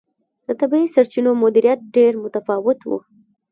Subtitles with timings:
[0.45, 2.91] د طبیعي سرچینو مدیریت ډېر متفاوت و.